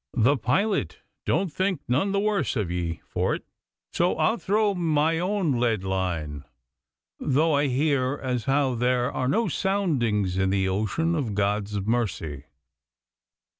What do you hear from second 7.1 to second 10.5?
though I hear as how there are no soundings in